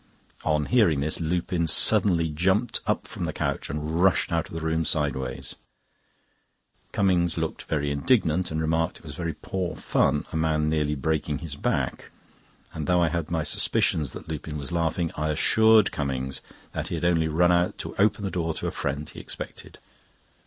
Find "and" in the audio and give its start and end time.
3.69-4.01, 8.49-8.59, 12.73-12.87